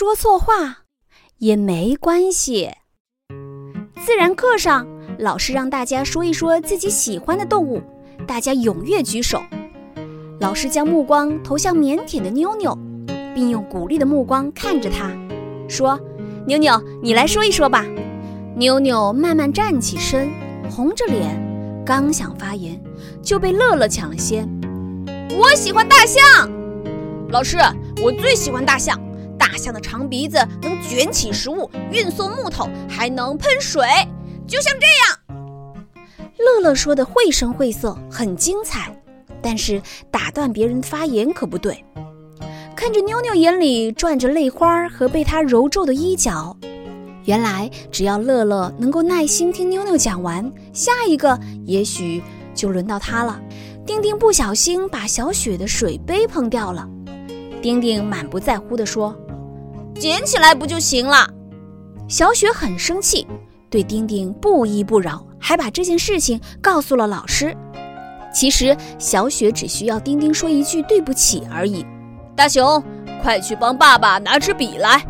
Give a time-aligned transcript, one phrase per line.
[0.00, 0.78] 说错话
[1.40, 2.70] 也没关系。
[4.02, 4.86] 自然课上，
[5.18, 7.82] 老师让大家说一说自己喜欢的动物，
[8.26, 9.38] 大家踊跃举手。
[10.40, 12.74] 老师将目光投向腼腆的妞妞，
[13.34, 15.10] 并用鼓励的目光看着她，
[15.68, 16.00] 说
[16.48, 17.84] ：“妞妞，你来说一说吧。”
[18.56, 20.30] 妞妞慢慢站起身，
[20.70, 22.82] 红着脸，刚想发言，
[23.20, 24.48] 就被乐乐抢了先。
[25.38, 26.50] 我喜欢大象，
[27.28, 27.58] 老师，
[28.02, 28.98] 我最喜欢大象。
[29.50, 33.82] 大象的长鼻子能卷起食物，运送木头，还能喷水，
[34.46, 35.40] 就像这样。
[36.38, 38.96] 乐乐说的绘声绘色，很精彩，
[39.42, 41.84] 但是打断别人发言可不对。
[42.76, 46.56] 看着妞妞眼里转着泪花和被他揉皱的衣角，
[47.24, 51.36] 原来只要乐乐能够耐心听妞妞讲完，下一个
[51.66, 52.22] 也许
[52.54, 53.40] 就轮到他了。
[53.84, 56.88] 丁丁不小心把小雪的水杯碰掉了，
[57.60, 59.14] 丁丁满不在乎地说
[60.00, 61.28] ：“捡起来不就行了？”
[62.08, 63.24] 小雪很生气，
[63.68, 67.56] 对丁丁不依不饶，还把这件事情告诉了老师。
[68.34, 71.84] 其实小雪只需要丁丁说一句对不起而已。
[72.34, 72.82] 大熊，
[73.22, 75.04] 快去帮爸爸拿支笔来。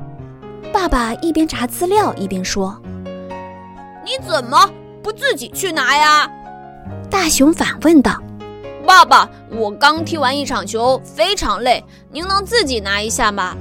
[0.73, 2.81] 爸爸一边查资料一边说
[4.05, 4.71] ：“你怎么
[5.03, 6.31] 不自己去拿呀？”
[7.11, 8.23] 大熊反问道。
[8.87, 13.57] 爸爸，我刚踢完一场球，非常累，您能自己拿一下吗？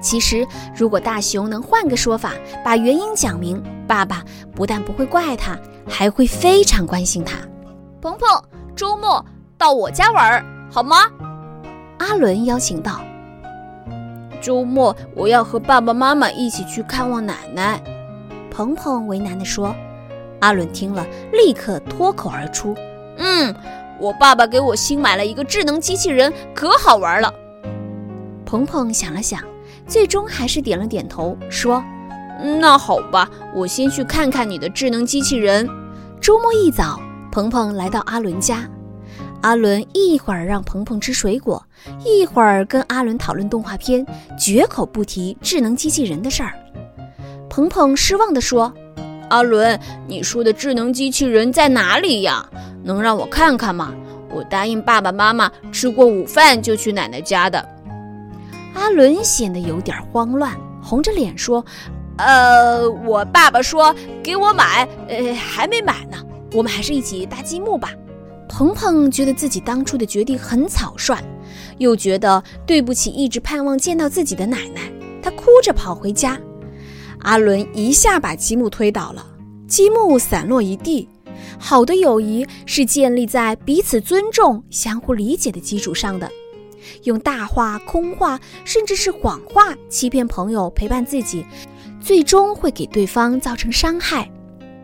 [0.00, 0.46] 其实，
[0.76, 2.32] 如果大熊能换个说法，
[2.64, 4.22] 把原因讲明，爸爸
[4.54, 7.38] 不但不会怪他，还会非常关心他。
[8.00, 8.42] 鹏鹏，
[8.76, 9.24] 周末
[9.56, 10.96] 到我家玩好吗？
[11.98, 13.00] 阿伦邀请道。
[14.40, 17.82] 周末我要和爸爸妈妈一起去看望奶奶。
[18.50, 19.74] 鹏鹏为难地说。
[20.40, 22.74] 阿伦听了，立刻脱口而出
[23.18, 23.54] ：“嗯。”
[23.98, 27.34] 我爸爸给我新买了一个智能机器人，可好玩了。
[28.46, 29.42] 鹏鹏想了想，
[29.88, 31.82] 最终还是点了点头，说
[32.60, 35.68] ：“那好吧，我先去看看你的智能机器人。”
[36.20, 37.00] 周末一早，
[37.32, 38.68] 鹏鹏来到阿伦家，
[39.40, 41.64] 阿伦一会儿让鹏鹏吃水果，
[42.04, 44.04] 一会儿跟阿伦讨论动画片，
[44.38, 46.52] 绝口不提智能机器人的事儿。
[47.48, 48.72] 鹏鹏失望地说
[49.30, 52.46] ：“阿伦，你说的智能机器人在哪里呀？”
[52.84, 53.94] 能让我看看吗？
[54.30, 57.66] 我答应爸爸妈妈，吃过午饭就去奶奶家的。
[58.74, 61.64] 阿伦显得有点慌乱，红着脸说
[62.18, 66.16] ：“呃，我爸爸说给我买，呃，还没买呢。
[66.52, 67.92] 我们还是一起搭积木吧。”
[68.48, 71.22] 鹏鹏觉得自己当初的决定很草率，
[71.76, 74.90] 又觉得对不起一直盼望见到自己的奶奶，
[75.22, 76.40] 他哭着跑回家。
[77.20, 79.26] 阿伦一下把积木推倒了，
[79.66, 81.08] 积木散落一地。
[81.58, 86.30] 好的友谊是建立在彼此尊重、相互理解的基础上的。
[87.04, 91.44] 用大话、空话，甚至是谎话欺骗朋友陪伴自己，
[92.00, 94.30] 最终会给对方造成伤害。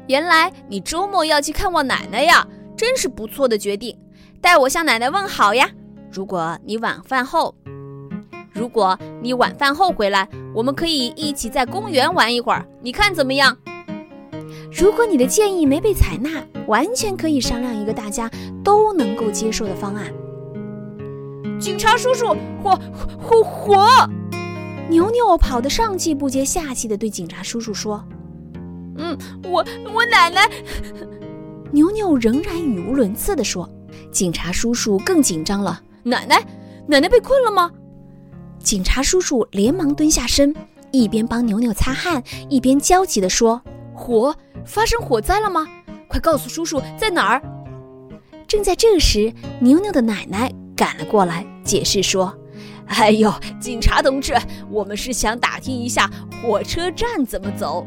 [0.06, 2.47] 原来你周末要去看望奶奶呀，
[2.77, 3.97] 真是不错的决定。
[4.41, 5.71] 带我向奶奶问好呀。
[6.12, 7.55] 如果你晚饭后，
[8.53, 13.56] 如果你晚饭后回来，我们可以一起在公园玩一会儿，你看怎么样？
[14.71, 18.31] 如果你的建议没被采纳，完全可以商量一个大家
[18.62, 20.12] 都能够接受的方案。
[21.59, 22.78] 警察叔叔，火
[23.19, 23.87] 火火！
[24.88, 28.04] 牛牛跑得上气不接下气地对警察叔叔说
[28.98, 29.64] ：“嗯，我
[29.94, 30.48] 我奶奶。
[31.72, 33.69] ”牛牛仍然语无伦次地说。
[34.10, 36.41] 警察叔叔更紧张了：“奶奶，
[36.87, 37.70] 奶奶被困了吗？”
[38.59, 40.54] 警察叔叔连忙蹲下身，
[40.91, 43.60] 一边帮牛牛擦汗，一边焦急地说
[43.94, 45.66] ：“火。”发生火灾了吗？
[46.09, 47.43] 快告诉叔叔在哪儿！
[48.47, 52.34] 正在这时，牛牛的奶奶赶了过来，解释说
[52.86, 54.34] ：“哎呦，警察同志，
[54.70, 56.10] 我们是想打听一下
[56.42, 57.86] 火车站怎么走。”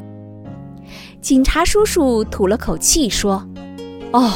[1.22, 3.46] 警察叔叔吐了口气说
[4.14, 4.32] ：“哦，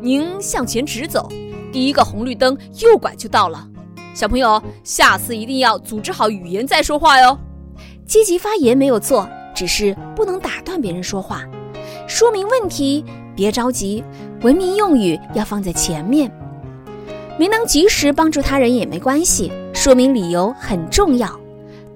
[0.00, 1.28] 您向前直走，
[1.72, 3.66] 第一个红绿灯右拐就到了。
[4.14, 7.38] 小朋友，下次一定要组织好语言再说话哟。
[8.06, 11.44] 积极发言没有错。”只是不能打断别人说话，
[12.08, 13.04] 说明问题
[13.36, 14.02] 别着急，
[14.40, 16.32] 文明用语要放在前面。
[17.38, 21.38] 没能及时帮助他人也没关系，说明理由很重要。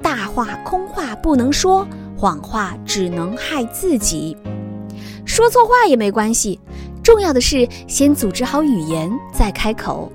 [0.02, 1.86] 大话空话不能说，
[2.16, 4.36] 谎话只能害自己。
[5.24, 6.58] 说错话也没关系，
[7.02, 10.10] 重要的是先组织好语言再开口。